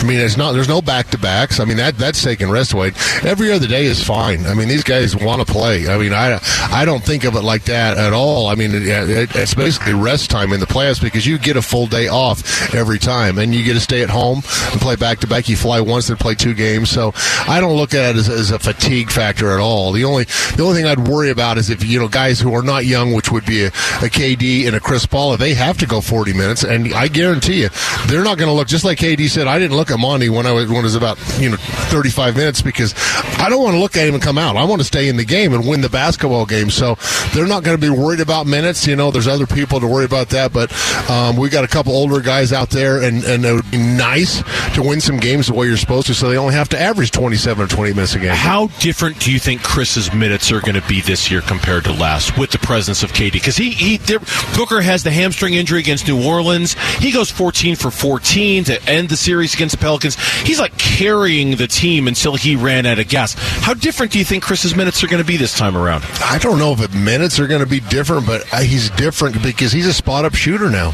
I 0.00 0.02
mean, 0.04 0.18
it's 0.18 0.36
not. 0.36 0.52
There's 0.52 0.68
no 0.68 0.80
back 0.80 1.08
to 1.08 1.18
backs. 1.18 1.60
I 1.60 1.66
mean, 1.66 1.76
that 1.76 1.98
that's 1.98 2.22
taking 2.22 2.50
rest 2.50 2.72
away. 2.72 2.92
Every 3.22 3.52
other 3.52 3.66
day 3.66 3.84
is 3.84 4.02
fine. 4.02 4.46
I 4.46 4.54
mean, 4.54 4.68
these 4.68 4.82
guys 4.82 5.14
want 5.14 5.46
to 5.46 5.52
play. 5.52 5.88
I 5.88 5.98
mean, 5.98 6.14
I 6.14 6.40
I 6.72 6.86
don't 6.86 7.04
think 7.04 7.24
of 7.24 7.36
it 7.36 7.42
like 7.42 7.64
that 7.64 7.98
at 7.98 8.14
all. 8.14 8.46
I 8.46 8.54
mean, 8.54 8.74
it, 8.74 8.86
it, 8.88 9.36
it's 9.36 9.52
basically 9.52 9.92
rest 9.92 10.30
time 10.30 10.54
in 10.54 10.60
the 10.60 10.66
playoffs 10.66 11.02
because 11.02 11.26
you 11.26 11.36
get 11.36 11.56
a 11.56 11.62
full 11.62 11.86
day 11.86 12.08
off 12.08 12.74
every 12.74 12.98
time, 12.98 13.38
and 13.38 13.54
you 13.54 13.62
get 13.62 13.74
to 13.74 13.80
stay 13.80 14.02
at 14.02 14.08
home 14.08 14.42
and 14.72 14.80
play 14.80 14.96
back 14.96 15.18
to 15.20 15.26
back. 15.26 15.50
You 15.50 15.56
fly 15.56 15.80
once 15.80 16.08
and 16.08 16.18
play 16.18 16.34
two 16.34 16.54
games. 16.54 16.88
So 16.88 17.12
I 17.46 17.60
don't 17.60 17.76
look 17.76 17.92
at 17.92 18.16
it 18.16 18.18
as, 18.18 18.28
as 18.30 18.50
a 18.50 18.58
fatigue 18.58 19.10
factor 19.10 19.50
at 19.50 19.60
all. 19.60 19.92
The 19.92 20.04
only 20.04 20.24
the 20.56 20.62
only 20.62 20.76
thing 20.76 20.86
I'd 20.86 21.08
worry 21.08 21.30
about 21.30 21.58
is 21.58 21.68
if 21.68 21.84
you 21.84 22.00
know 22.00 22.08
guys 22.08 22.40
who 22.40 22.54
are 22.54 22.62
not 22.62 22.86
young, 22.86 23.12
which 23.12 23.30
would 23.30 23.44
be 23.44 23.64
a, 23.64 23.68
a 23.68 24.08
KD 24.08 24.66
and 24.66 24.74
a 24.74 24.80
Chris 24.80 25.04
Paul, 25.04 25.34
if 25.34 25.40
they 25.40 25.52
have 25.52 25.76
to 25.78 25.86
go 25.86 26.00
40 26.00 26.32
minutes, 26.32 26.64
and 26.64 26.94
I 26.94 27.08
guarantee 27.08 27.60
you 27.60 27.68
they're 28.06 28.24
not 28.24 28.38
going 28.38 28.48
to 28.48 28.54
look 28.54 28.68
just 28.68 28.84
like 28.84 28.98
KD 28.98 29.28
said. 29.28 29.46
I 29.46 29.58
didn't 29.58 29.76
look 29.76 29.89
Monty 29.98 30.28
when 30.28 30.46
I 30.46 30.52
was 30.52 30.68
when 30.68 30.78
it 30.78 30.82
was 30.82 30.94
about 30.94 31.18
you 31.38 31.50
know 31.50 31.56
35 31.56 32.36
minutes 32.36 32.62
because 32.62 32.94
I 33.38 33.48
don't 33.48 33.62
want 33.62 33.74
to 33.74 33.80
look 33.80 33.96
at 33.96 34.06
him 34.06 34.14
and 34.14 34.22
come 34.22 34.38
out. 34.38 34.56
I 34.56 34.64
want 34.64 34.80
to 34.80 34.86
stay 34.86 35.08
in 35.08 35.16
the 35.16 35.24
game 35.24 35.52
and 35.52 35.66
win 35.66 35.80
the 35.80 35.88
basketball 35.88 36.46
game. 36.46 36.70
So 36.70 36.96
they're 37.34 37.46
not 37.46 37.64
going 37.64 37.76
to 37.76 37.80
be 37.80 37.90
worried 37.90 38.20
about 38.20 38.46
minutes. 38.46 38.86
You 38.86 38.96
know, 38.96 39.10
there's 39.10 39.28
other 39.28 39.46
people 39.46 39.80
to 39.80 39.86
worry 39.86 40.04
about 40.04 40.30
that, 40.30 40.52
but 40.52 40.72
um, 41.10 41.36
we 41.36 41.48
got 41.48 41.64
a 41.64 41.68
couple 41.68 41.92
older 41.92 42.20
guys 42.20 42.52
out 42.52 42.70
there, 42.70 43.02
and 43.02 43.24
and 43.24 43.44
it 43.44 43.52
would 43.52 43.70
be 43.70 43.78
nice 43.78 44.42
to 44.74 44.82
win 44.82 45.00
some 45.00 45.18
games 45.18 45.48
the 45.48 45.54
way 45.54 45.66
you're 45.66 45.76
supposed 45.76 46.06
to, 46.06 46.14
so 46.14 46.28
they 46.28 46.36
only 46.36 46.54
have 46.54 46.68
to 46.70 46.80
average 46.80 47.10
27 47.10 47.64
or 47.64 47.68
20 47.68 47.94
minutes 47.94 48.14
a 48.14 48.18
game. 48.18 48.30
How 48.30 48.68
different 48.78 49.18
do 49.20 49.32
you 49.32 49.38
think 49.38 49.62
Chris's 49.62 50.12
minutes 50.12 50.52
are 50.52 50.60
going 50.60 50.80
to 50.80 50.86
be 50.88 51.00
this 51.00 51.30
year 51.30 51.40
compared 51.40 51.84
to 51.84 51.92
last 51.92 52.38
with 52.38 52.50
the 52.50 52.58
presence 52.58 53.02
of 53.02 53.12
KD? 53.12 53.32
Because 53.32 53.56
he, 53.56 53.70
he 53.70 53.96
there, 53.96 54.20
Booker 54.56 54.80
has 54.80 55.02
the 55.02 55.10
hamstring 55.10 55.54
injury 55.54 55.80
against 55.80 56.06
New 56.06 56.24
Orleans. 56.24 56.74
He 56.98 57.10
goes 57.10 57.30
14 57.30 57.76
for 57.76 57.90
14 57.90 58.64
to 58.64 58.82
end 58.88 59.08
the 59.08 59.16
series 59.16 59.54
against 59.54 59.79
Pelicans. 59.80 60.16
He's 60.42 60.60
like 60.60 60.76
carrying 60.78 61.56
the 61.56 61.66
team 61.66 62.08
until 62.08 62.36
he 62.36 62.56
ran 62.56 62.86
out 62.86 62.98
of 62.98 63.08
gas. 63.08 63.34
How 63.34 63.74
different 63.74 64.12
do 64.12 64.18
you 64.18 64.24
think 64.24 64.44
Chris's 64.44 64.76
minutes 64.76 65.02
are 65.02 65.08
going 65.08 65.22
to 65.22 65.26
be 65.26 65.36
this 65.36 65.56
time 65.56 65.76
around? 65.76 66.04
I 66.22 66.38
don't 66.38 66.58
know 66.58 66.72
if 66.72 66.94
minutes 66.94 67.38
are 67.40 67.46
going 67.46 67.60
to 67.60 67.66
be 67.66 67.80
different, 67.80 68.26
but 68.26 68.42
uh, 68.52 68.60
he's 68.60 68.90
different 68.90 69.42
because 69.42 69.72
he's 69.72 69.86
a 69.86 69.92
spot 69.92 70.24
up 70.24 70.34
shooter 70.34 70.70
now. 70.70 70.92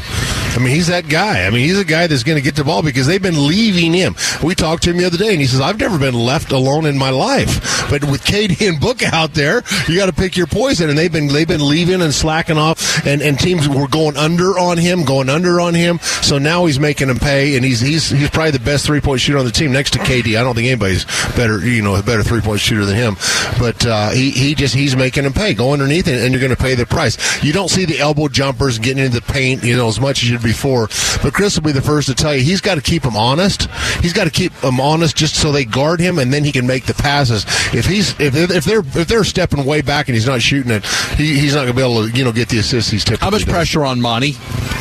I 0.57 0.59
mean, 0.59 0.73
he's 0.73 0.87
that 0.87 1.07
guy. 1.07 1.45
I 1.45 1.51
mean, 1.51 1.61
he's 1.61 1.77
a 1.77 1.85
guy 1.85 2.07
that's 2.07 2.23
going 2.23 2.35
to 2.35 2.41
get 2.41 2.55
the 2.55 2.63
ball 2.63 2.81
because 2.81 3.05
they've 3.05 3.21
been 3.21 3.47
leaving 3.47 3.93
him. 3.93 4.15
We 4.41 4.55
talked 4.55 4.81
to 4.83 4.89
him 4.89 4.97
the 4.97 5.05
other 5.05 5.17
day, 5.17 5.29
and 5.29 5.39
he 5.39 5.45
says, 5.45 5.61
"I've 5.61 5.79
never 5.79 5.99
been 5.99 6.15
left 6.15 6.51
alone 6.51 6.87
in 6.87 6.97
my 6.97 7.11
life." 7.11 7.87
But 7.91 8.03
with 8.05 8.23
KD 8.23 8.67
and 8.67 8.79
Book 8.79 9.03
out 9.03 9.35
there, 9.35 9.61
you 9.87 9.95
got 9.97 10.07
to 10.07 10.13
pick 10.13 10.35
your 10.35 10.47
poison, 10.47 10.89
and 10.89 10.97
they've 10.97 11.11
been 11.11 11.27
they've 11.27 11.47
been 11.47 11.67
leaving 11.67 12.01
and 12.01 12.11
slacking 12.11 12.57
off, 12.57 13.05
and, 13.05 13.21
and 13.21 13.39
teams 13.39 13.69
were 13.69 13.87
going 13.87 14.17
under 14.17 14.57
on 14.57 14.79
him, 14.79 15.03
going 15.03 15.29
under 15.29 15.61
on 15.61 15.75
him. 15.75 15.99
So 15.99 16.39
now 16.39 16.65
he's 16.65 16.79
making 16.79 17.09
them 17.09 17.19
pay, 17.19 17.55
and 17.55 17.63
he's 17.63 17.79
he's 17.79 18.09
he's 18.09 18.31
probably 18.31 18.51
the 18.51 18.59
best 18.59 18.87
three 18.87 18.99
point 18.99 19.21
shooter 19.21 19.37
on 19.37 19.45
the 19.45 19.51
team 19.51 19.71
next 19.71 19.91
to 19.91 19.99
KD. 19.99 20.39
I 20.39 20.43
don't 20.43 20.55
think 20.55 20.67
anybody's 20.67 21.05
better, 21.35 21.63
you 21.63 21.83
know, 21.83 21.93
a 21.93 22.01
better 22.01 22.23
three 22.23 22.41
point 22.41 22.61
shooter 22.61 22.85
than 22.85 22.95
him. 22.95 23.15
But 23.59 23.85
uh, 23.85 24.09
he 24.09 24.31
he 24.31 24.55
just 24.55 24.73
he's 24.73 24.95
making 24.95 25.23
them 25.23 25.33
pay. 25.33 25.53
Go 25.53 25.73
underneath 25.73 26.07
it, 26.07 26.23
and 26.23 26.33
you're 26.33 26.41
going 26.41 26.55
to 26.55 26.61
pay 26.61 26.73
the 26.73 26.87
price. 26.87 27.43
You 27.43 27.53
don't 27.53 27.69
see 27.69 27.85
the 27.85 27.99
elbow 27.99 28.27
jumpers 28.27 28.79
getting 28.79 29.05
into 29.05 29.19
the 29.19 29.31
paint, 29.31 29.63
you 29.63 29.77
know, 29.77 29.87
as 29.87 29.99
much 29.99 30.23
as 30.23 30.31
you 30.31 30.37
did 30.37 30.46
before. 30.47 30.87
But 31.21 31.33
Chris 31.33 31.55
will 31.55 31.63
be 31.63 31.71
the 31.71 31.81
first 31.81 32.07
to 32.07 32.15
tell 32.15 32.33
you 32.33 32.41
he's 32.41 32.61
got 32.61 32.75
to 32.75 32.81
keep 32.81 33.03
them 33.03 33.15
honest. 33.15 33.69
He's 34.01 34.13
got 34.13 34.25
to 34.25 34.31
keep 34.31 34.53
them 34.61 34.79
honest 34.79 35.15
just 35.15 35.35
so 35.35 35.51
they 35.51 35.65
guard 35.65 35.99
him, 35.99 36.19
and 36.19 36.33
then 36.33 36.43
he 36.43 36.51
can 36.51 36.65
make 36.65 36.85
the 36.85 36.93
passes. 36.93 37.45
If 37.73 37.85
he's 37.85 38.19
if 38.19 38.35
if 38.35 38.65
they're 38.65 38.79
if 38.79 39.07
they're 39.07 39.23
stepping 39.23 39.65
way 39.65 39.81
back 39.81 40.07
and 40.07 40.15
he's 40.15 40.27
not 40.27 40.41
shooting 40.41 40.71
it, 40.71 40.85
he, 41.15 41.37
he's 41.39 41.53
not 41.53 41.61
going 41.61 41.73
to 41.73 41.75
be 41.75 41.81
able 41.81 42.07
to 42.07 42.17
you 42.17 42.23
know 42.23 42.31
get 42.31 42.49
the 42.49 42.59
assists 42.59 42.91
he's 42.91 43.03
typically. 43.03 43.25
How 43.25 43.31
much 43.31 43.45
does. 43.45 43.53
pressure 43.53 43.83
on 43.83 44.01
Monty? 44.01 44.35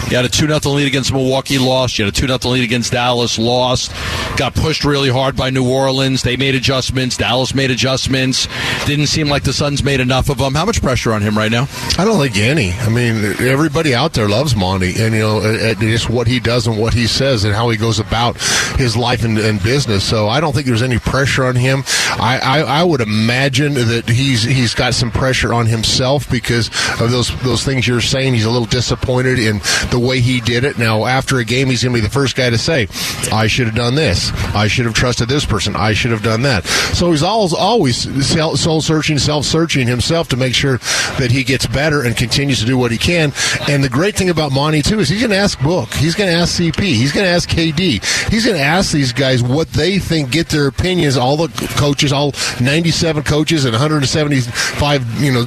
You 0.09 0.17
had 0.17 0.25
a 0.25 0.29
2 0.29 0.47
0 0.47 0.75
lead 0.75 0.87
against 0.87 1.13
Milwaukee, 1.13 1.59
lost. 1.59 1.99
You 1.99 2.05
had 2.05 2.15
a 2.15 2.17
2 2.17 2.27
0 2.27 2.39
lead 2.53 2.63
against 2.63 2.93
Dallas, 2.93 3.39
lost. 3.39 3.93
Got 4.37 4.55
pushed 4.55 4.85
really 4.85 5.11
hard 5.11 5.37
by 5.37 5.51
New 5.51 5.69
Orleans. 5.69 6.23
They 6.23 6.37
made 6.37 6.55
adjustments. 6.55 7.17
Dallas 7.17 7.55
made 7.55 7.71
adjustments. 7.71 8.47
Didn't 8.87 9.09
seem 9.09 9.29
like 9.29 9.43
the 9.43 9.53
Suns 9.53 9.83
made 9.83 10.01
enough 10.01 10.29
of 10.29 10.39
them. 10.39 10.55
How 10.55 10.65
much 10.65 10.81
pressure 10.81 11.13
on 11.13 11.23
him 11.23 11.37
right 11.37 11.51
now? 11.51 11.67
I 11.99 12.05
don't 12.05 12.21
think 12.21 12.37
any. 12.37 12.73
I 12.73 12.89
mean, 12.89 13.25
everybody 13.41 13.95
out 13.95 14.13
there 14.13 14.29
loves 14.29 14.55
Monty, 14.55 14.95
and 15.03 15.15
you 15.15 15.21
know, 15.21 15.75
just 15.81 16.09
what 16.09 16.27
he 16.27 16.39
does 16.39 16.67
and 16.67 16.79
what 16.79 16.95
he 16.95 17.07
says 17.07 17.45
and 17.45 17.55
how 17.55 17.69
he 17.69 17.77
goes 17.77 17.99
about 17.99 18.41
his 18.79 18.97
life 18.97 19.25
and, 19.25 19.39
and 19.39 19.63
business. 19.63 20.05
So 20.05 20.29
I 20.29 20.41
don't 20.41 20.53
think 20.53 20.67
there's 20.67 20.83
any 20.83 20.99
pressure 20.99 21.45
on 21.45 21.57
him. 21.57 21.83
I, 22.11 22.39
I, 22.43 22.61
I 22.61 22.85
would 22.85 23.01
imagine 23.01 23.75
that 23.75 24.09
he's 24.09 24.43
he's 24.43 24.75
got 24.75 24.95
some 24.95 25.11
pressure 25.11 25.53
on 25.53 25.67
himself 25.67 26.31
because 26.31 26.69
of 27.01 27.11
those 27.11 27.37
those 27.43 27.65
things 27.65 27.89
you're 27.89 28.01
saying. 28.01 28.35
He's 28.35 28.45
a 28.45 28.51
little 28.51 28.67
disappointed 28.67 29.39
in 29.39 29.59
the 29.91 29.96
way 29.99 30.21
he 30.21 30.41
did 30.41 30.65
it. 30.65 30.79
Now, 30.79 31.07
after 31.07 31.39
a 31.39 31.45
game, 31.45 31.69
he's 31.69 31.83
going 31.83 31.95
to 31.95 32.01
be 32.01 32.07
the 32.07 32.13
first 32.13 32.37
guy 32.37 32.51
to 32.51 32.59
say, 32.59 32.89
"I 33.33 33.47
should 33.47 33.67
have 33.67 33.77
done 33.77 33.95
this. 33.95 34.33
I 34.55 34.69
should 34.69 34.85
have 34.87 34.95
trusted 34.95 35.29
this 35.29 35.45
person. 35.45 35.77
I 35.77 35.93
should 35.93 36.11
have 36.11 36.23
done 36.23 36.43
that." 36.43 36.65
So 36.67 37.11
he's 37.11 37.23
always 37.23 37.53
always 37.53 37.97
soul 38.61 38.81
searching, 38.81 39.19
self 39.19 39.45
searching 39.45 39.87
himself 39.87 40.29
to 40.29 40.37
make 40.37 40.55
sure 40.55 40.79
that 41.19 41.31
he 41.31 41.45
gets 41.45 41.67
better 41.67 42.03
and 42.03 42.17
continues 42.17 42.61
to 42.61 42.67
do 42.67 42.79
what 42.79 42.91
he 42.91 42.99
can. 42.99 43.33
And 43.69 43.83
the 43.83 43.89
great 43.89 44.17
thing 44.17 44.31
about 44.31 44.53
Monty 44.53 44.83
too 44.83 45.01
is 45.01 45.09
he's 45.09 45.21
going 45.21 45.31
to 45.31 45.37
ask 45.37 45.61
Book, 45.61 45.93
he's 45.95 46.15
going 46.15 46.31
to 46.31 46.37
ask 46.37 46.61
CP, 46.61 46.81
he's 46.81 47.13
going 47.13 47.25
to 47.25 47.31
ask 47.31 47.49
KD, 47.49 48.05
he's 48.31 48.45
going 48.45 48.57
to 48.57 48.63
ask 48.63 48.93
these 48.93 49.13
guys 49.13 49.43
what 49.43 49.69
they 49.69 49.99
think, 49.99 50.31
get 50.31 50.49
their 50.49 50.67
opinions. 50.67 51.17
All 51.17 51.37
the 51.37 51.49
coaches, 51.77 52.13
all 52.13 52.33
97 52.61 53.23
coaches 53.23 53.65
and 53.65 53.73
175, 53.73 55.23
you 55.23 55.33
know, 55.33 55.45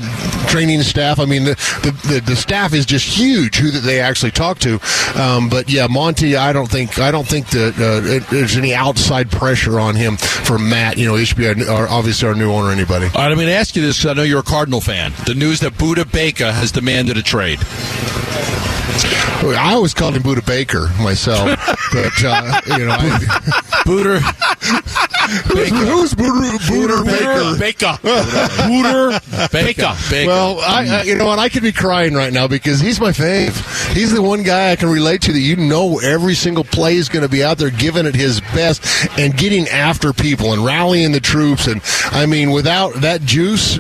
training 0.48 0.82
staff. 0.84 1.20
I 1.20 1.26
mean, 1.26 1.46
the 1.46 1.56
the, 1.84 2.14
the, 2.14 2.22
the 2.22 2.36
staff 2.36 2.74
is 2.74 2.86
just 2.86 3.06
huge. 3.06 3.58
Who 3.58 3.72
that 3.72 3.82
they 3.82 4.00
actually 4.00 4.32
talked 4.40 4.62
to. 4.62 4.80
Um, 5.20 5.50
but 5.50 5.70
yeah, 5.70 5.88
Monty, 5.88 6.38
I 6.38 6.54
don't 6.54 6.70
think 6.70 6.98
I 6.98 7.12
don't 7.12 7.28
think 7.28 7.50
that 7.50 7.76
uh, 7.78 8.08
it, 8.08 8.24
there's 8.30 8.56
any 8.56 8.74
outside 8.74 9.30
pressure 9.30 9.80
on 9.80 9.96
him 9.96 10.16
for 10.16 10.58
Matt. 10.58 10.98
You 10.98 11.06
know, 11.06 11.16
he 11.16 11.26
should 11.26 11.38
be 11.38 11.48
our, 11.48 11.70
our, 11.70 11.88
obviously 11.90 12.30
our 12.30 12.36
new 12.36 12.52
owner. 12.52 12.72
Anybody? 12.72 13.08
All 13.08 13.22
right, 13.22 13.32
I'm 13.32 13.36
going 13.36 13.48
to 13.48 13.54
ask 13.54 13.76
you 13.76 13.82
this. 13.82 14.06
I 14.06 14.14
know 14.14 14.24
you're 14.24 14.40
a 14.40 14.44
Cardinal 14.44 14.80
fan. 14.80 15.12
The 15.26 15.36
news 15.36 15.60
that 15.60 15.74
Budda 15.74 16.10
Baker 16.12 16.52
has 16.52 16.72
demanded 16.72 17.18
a 17.18 17.24
trade. 17.24 17.60
I 19.42 19.74
always 19.74 19.94
called 19.94 20.16
him 20.16 20.24
Buda 20.24 20.42
Baker 20.42 20.90
myself, 21.02 21.48
but 21.94 22.24
uh, 22.24 22.62
you 22.78 22.86
know, 22.86 22.96
I, 22.98 23.82
Buda. 23.86 24.22
Who's 25.30 26.14
Buda, 26.14 26.58
Buda 26.68 27.04
Baker? 27.04 27.58
Baker. 27.60 27.98
Booter 28.68 29.20
Baker. 29.52 29.96
Baker. 30.10 30.28
Well, 30.28 30.60
I, 30.60 31.00
I, 31.00 31.04
you 31.04 31.16
know 31.16 31.26
what? 31.28 31.40
I 31.40 31.50
could 31.50 31.64
be 31.64 31.72
crying 31.72 32.14
right 32.14 32.34
now 32.34 32.48
because 32.48 32.80
he's 32.80 33.00
my 33.00 33.12
fave. 33.12 33.56
He's 33.94 34.12
the 34.14 34.22
one 34.22 34.44
guy 34.44 34.72
I 34.72 34.76
can 34.76 34.90
relate 34.90 35.22
to 35.24 35.34
that 35.34 35.40
you 35.40 35.56
know 35.56 36.00
every 36.00 36.36
single 36.36 36.64
play 36.64 36.96
is 36.96 37.10
going 37.10 37.24
to 37.24 37.30
be 37.30 37.44
out 37.44 37.58
there 37.58 37.70
giving 37.70 38.06
it 38.06 38.16
his 38.16 38.42
best 38.42 38.84
and 39.18 39.36
getting 39.38 39.68
after 39.68 40.14
people 40.14 40.54
and 40.54 40.64
rallying 40.66 41.12
the 41.12 41.20
troops. 41.20 41.68
And 41.68 41.82
I 42.12 42.26
mean, 42.26 42.52
without 42.52 42.94
that 42.96 43.22
juice, 43.22 43.78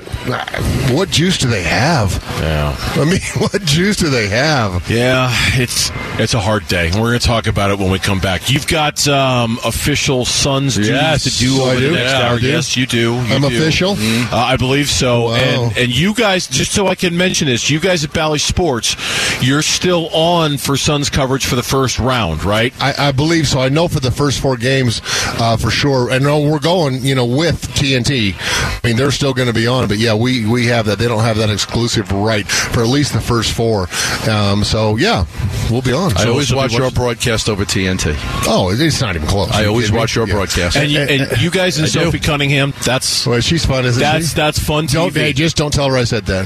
what 0.92 1.10
juice 1.10 1.38
do 1.38 1.48
they 1.50 1.64
have? 1.64 2.24
Yeah. 2.42 2.76
I 2.96 3.06
mean, 3.06 3.20
what 3.38 3.62
juice 3.64 3.98
do 3.98 4.10
they 4.10 4.28
have? 4.30 4.90
Yeah, 4.90 5.30
it's 5.54 5.92
it's 6.20 6.34
a 6.34 6.40
hard 6.40 6.68
day. 6.68 6.90
We're 6.94 7.10
going 7.10 7.20
to 7.20 7.26
talk 7.26 7.48
about 7.48 7.72
it 7.72 7.80
when 7.80 7.92
we 7.92 8.00
come 8.00 8.20
back. 8.20 8.50
You've 8.50 8.68
got 8.68 9.08
um, 9.08 9.60
official 9.64 10.26
Suns 10.26 10.78
Yes, 10.78 11.24
to 11.24 11.39
do 11.40 11.64
I 11.64 11.80
do. 11.80 11.92
next 11.92 12.12
Yeah, 12.12 12.20
hour. 12.22 12.36
I 12.36 12.40
do. 12.40 12.48
Yes, 12.48 12.78
you 12.78 12.86
do. 12.86 13.14
You 13.14 13.20
I'm 13.36 13.42
do. 13.42 13.48
official? 13.48 13.96
Uh, 13.98 14.28
I 14.32 14.58
believe 14.58 14.88
so. 14.90 15.26
Wow. 15.26 15.36
And 15.36 15.78
and 15.78 15.96
you 15.96 16.14
guys, 16.14 16.48
just 16.48 16.72
so 16.74 16.88
I 16.88 16.96
can 16.96 17.16
mention 17.18 17.48
this, 17.48 17.70
you 17.70 17.80
guys 17.80 18.04
at 18.04 18.14
Bally 18.14 18.40
Sports, 18.40 18.96
you're 19.42 19.62
still 19.62 20.10
on 20.14 20.58
for 20.58 20.78
Suns 20.78 21.10
coverage 21.10 21.46
for 21.46 21.56
the 21.56 21.64
first 21.64 22.00
round, 22.00 22.44
right? 22.44 22.74
I, 22.82 23.10
I 23.10 23.12
believe 23.12 23.48
so. 23.48 23.60
I 23.62 23.70
know 23.70 23.88
for 23.88 24.00
the 24.00 24.12
first 24.12 24.40
four 24.42 24.58
games, 24.58 25.02
uh, 25.40 25.58
for 25.58 25.70
sure. 25.72 26.12
I 26.12 26.18
know 26.20 26.40
we're 26.42 26.60
going, 26.60 27.04
you 27.04 27.16
know, 27.16 27.26
with 27.26 27.62
TNT. 27.76 28.36
I 28.40 28.88
mean, 28.88 28.98
they're 28.98 29.12
still 29.12 29.34
going 29.34 29.48
to 29.48 29.54
be 29.54 29.68
on, 29.68 29.88
but 29.88 29.98
yeah, 29.98 30.14
we 30.16 30.46
we 30.46 30.68
have 30.68 30.86
that. 30.88 31.00
They 31.00 31.08
don't 31.08 31.24
have 31.24 31.38
that 31.38 31.50
exclusive 31.50 32.12
right 32.12 32.48
for 32.48 32.82
at 32.82 32.88
least 32.90 33.14
the 33.14 33.22
first 33.22 33.54
four. 33.54 33.88
Um, 34.30 34.64
so 34.64 34.96
yeah, 34.98 35.26
we'll 35.70 35.82
be 35.82 35.94
on. 35.94 36.16
I 36.18 36.24
So- 36.24 36.32
always 36.32 36.54
watch 36.54 36.74
your 36.74 36.92
broadcast 36.92 37.50
over 37.50 37.66
TNT. 37.66 38.16
Oh, 38.48 38.70
it's 38.72 39.02
not 39.02 39.16
even 39.16 39.28
close. 39.28 39.52
I 39.52 39.66
always 39.66 39.92
watch 39.92 40.16
your 40.16 40.28
Yeah. 40.28 40.34
broadcast. 40.34 40.76
And 40.78 40.92
and 40.96 41.29
you 41.40 41.52
guys 41.52 41.78
and 41.78 41.86
I 41.86 41.90
do. 41.90 42.06
Sophie 42.06 42.20
Cunningham, 42.20 42.74
that's 42.86 43.26
Well, 43.28 43.40
she's 43.42 43.66
fun, 43.66 43.86
isn't 43.86 44.02
that's 44.02 44.30
she? 44.30 44.36
that's 44.36 44.60
fun 44.60 44.86
Don't, 44.88 45.14
hey, 45.14 45.34
just 45.34 45.56
don't 45.58 45.72
tell 45.74 45.88
her 45.90 45.98
I 45.98 46.04
said 46.04 46.26
that. 46.28 46.46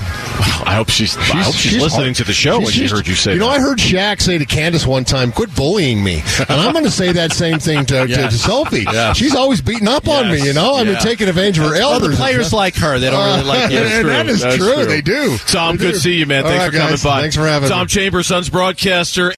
I 0.66 0.76
hope 0.76 0.90
she's, 0.90 1.18
I 1.18 1.22
hope 1.44 1.54
she's, 1.56 1.82
listening 1.82 2.06
hard. 2.08 2.16
to 2.18 2.24
the 2.24 2.34
show 2.34 2.60
She's- 2.60 2.64
when 2.66 2.74
she 2.74 2.88
heard 2.88 3.08
you 3.08 3.16
say 3.16 3.34
You 3.34 3.40
know, 3.40 3.48
that. 3.50 3.58
I 3.58 3.60
heard 3.60 3.78
Shaq 3.80 4.22
say 4.22 4.38
to 4.38 4.46
Candace 4.46 4.86
one 4.88 5.04
time, 5.04 5.32
"Quit 5.32 5.54
bullying 5.56 6.04
me," 6.04 6.24
and 6.40 6.50
I'm 6.52 6.72
going 6.72 6.86
to 6.86 6.92
say 6.92 7.12
that 7.12 7.34
same 7.34 7.60
thing 7.60 7.86
to, 7.88 8.08
to, 8.08 8.16
to 8.16 8.32
Sophie. 8.32 8.86
Yeah. 8.92 9.14
She's 9.14 9.36
always 9.36 9.62
beating 9.62 9.88
up 9.88 10.08
on 10.08 10.32
me. 10.32 10.42
You 10.44 10.54
know, 10.54 10.76
I 10.76 10.84
mean, 10.84 10.94
Yeah. 10.94 11.00
taking 11.00 11.28
advantage 11.28 11.58
of 11.60 11.66
her 11.66 11.72
Well, 11.72 11.94
elders. 11.94 12.12
the 12.12 12.16
players 12.18 12.54
like 12.54 12.76
her. 12.76 12.98
They 13.00 13.10
don't 13.10 13.26
really 13.26 13.44
like 13.48 13.66
uh, 13.72 13.74
you. 13.74 13.78
and 14.10 14.30
That's 14.30 14.42
true. 14.42 14.58
true. 14.58 14.74
true. 14.76 14.86
They 14.86 15.02
do. 15.02 15.38
Tom, 15.48 15.76
They 15.78 15.86
good 15.86 15.94
to 15.96 16.00
see 16.00 16.14
you, 16.18 16.26
man. 16.26 16.44
All 16.44 16.50
Thanks 16.50 16.64
right, 16.64 16.72
for 16.72 16.78
coming 16.80 17.00
by. 17.04 17.22
Thanks 17.22 17.36
for 17.36 17.46
having 17.48 17.70
Tom. 17.70 17.88
Chambers, 17.88 18.28
Suns 18.28 18.50
broadcaster. 18.50 19.32